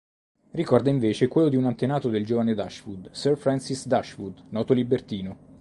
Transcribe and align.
Ricorda 0.53 0.89
invece 0.89 1.27
quello 1.27 1.47
di 1.47 1.55
un 1.57 1.65
antenato 1.65 2.09
del 2.09 2.25
giovane 2.25 2.55
Dashwood, 2.55 3.11
Sir 3.11 3.37
Francis 3.37 3.85
Dashwood, 3.85 4.45
noto 4.49 4.73
libertino. 4.73 5.37